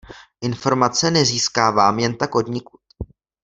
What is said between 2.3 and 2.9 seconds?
odnikud.